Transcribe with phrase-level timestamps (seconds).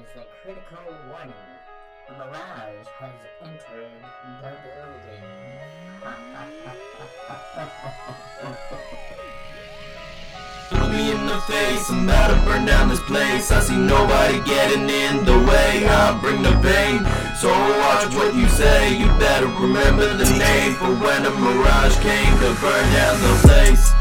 [0.00, 1.34] is a critical warning.
[2.08, 3.90] Mirage has entered
[4.40, 5.24] the building.
[10.72, 14.40] Look me in the face, I'm about to burn down this place I see nobody
[14.44, 17.04] getting in the way I bring the pain,
[17.36, 22.38] so watch what you say You better remember the name For when a mirage came
[22.38, 23.92] to burn down the place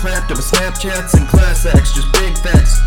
[0.00, 2.80] clapped over Snapchats and class acts, just big facts.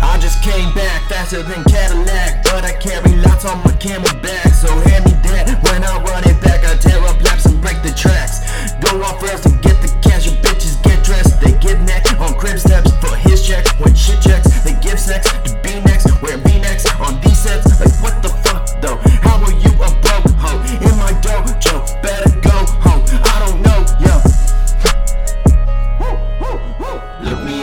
[0.00, 4.48] I just came back faster than Cadillac, but I carry lots on my camel back,
[4.54, 5.60] so hand me that.
[5.68, 8.41] When I run it back, I tear up laps and break the tracks.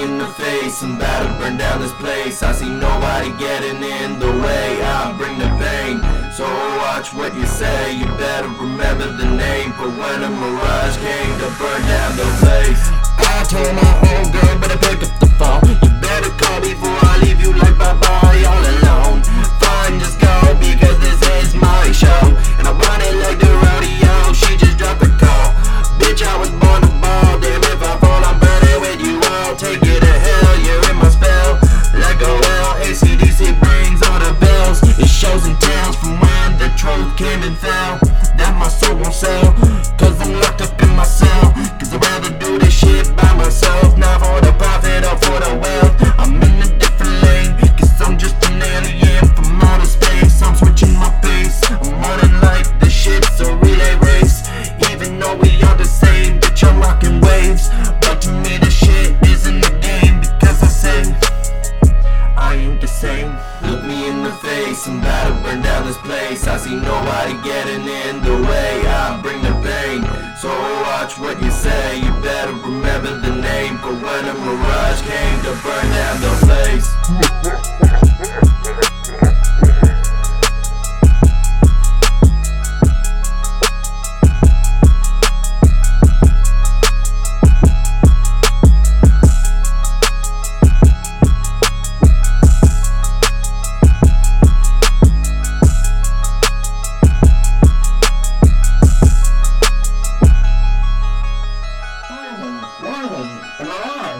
[0.09, 2.41] In the face, about to burn down this place.
[2.41, 4.81] I see nobody getting in the way.
[4.81, 6.01] I bring the pain,
[6.33, 6.45] so
[6.81, 7.93] watch what you say.
[7.93, 12.98] You better remember the name for when a mirage came to burn down the place.
[64.41, 66.47] Face, I'm about to burn down this place.
[66.47, 68.81] I see nobody getting in the way.
[68.87, 70.03] I bring the pain,
[70.41, 70.49] so
[70.83, 71.99] watch what you say.
[71.99, 77.28] You better remember the name for when a mirage came to burn down the place.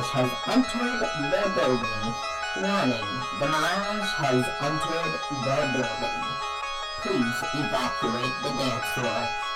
[0.10, 2.14] Has entered the building.
[2.58, 3.10] Warning,
[3.40, 5.14] the mirage has entered
[5.46, 6.20] the building.
[7.02, 9.49] Please evacuate the dance floor.